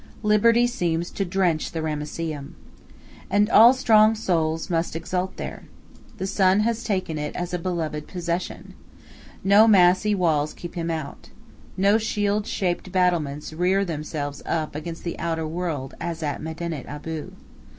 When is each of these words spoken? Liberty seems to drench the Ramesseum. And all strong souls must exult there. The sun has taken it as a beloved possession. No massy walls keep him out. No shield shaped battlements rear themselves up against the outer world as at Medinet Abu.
Liberty 0.23 0.65
seems 0.65 1.11
to 1.11 1.23
drench 1.23 1.73
the 1.73 1.83
Ramesseum. 1.83 2.55
And 3.29 3.51
all 3.51 3.71
strong 3.71 4.15
souls 4.15 4.67
must 4.67 4.95
exult 4.95 5.37
there. 5.37 5.65
The 6.17 6.25
sun 6.25 6.61
has 6.61 6.83
taken 6.83 7.19
it 7.19 7.35
as 7.35 7.53
a 7.53 7.59
beloved 7.59 8.07
possession. 8.07 8.73
No 9.43 9.67
massy 9.67 10.15
walls 10.15 10.55
keep 10.55 10.73
him 10.73 10.89
out. 10.89 11.29
No 11.77 11.99
shield 11.99 12.47
shaped 12.47 12.91
battlements 12.91 13.53
rear 13.53 13.85
themselves 13.85 14.41
up 14.47 14.73
against 14.73 15.03
the 15.03 15.19
outer 15.19 15.47
world 15.47 15.93
as 16.01 16.23
at 16.23 16.41
Medinet 16.41 16.87
Abu. 16.87 17.33